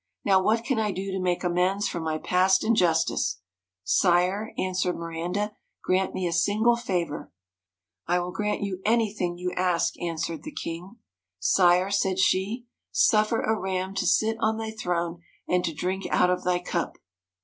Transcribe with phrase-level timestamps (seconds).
[0.25, 3.39] Now what can I do to make amends for my past injustice?'
[3.83, 5.51] 'Sire,' answered Miranda,
[5.83, 7.31] 'grant me a single favour!''
[8.07, 10.95] I will grant you anything you ask,' answered the king.
[11.37, 16.31] 'Sire!' said she, 'suffer a Ram to sit on thy throne, and to drink out
[16.31, 16.97] of thy cup.'